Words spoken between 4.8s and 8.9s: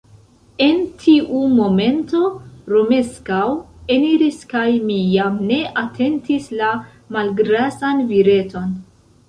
mi jam ne atentis la malgrasan vireton.